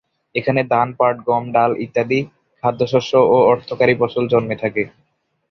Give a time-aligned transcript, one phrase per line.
[0.35, 2.19] এখানে ধান, পাট, গম, ডাল ইত্যাদি
[2.63, 4.83] খাদ্যশস্য ও অর্থকরী ফসল জন্মে থাকে।